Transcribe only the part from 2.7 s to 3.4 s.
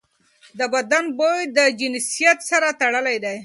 تړلی دی.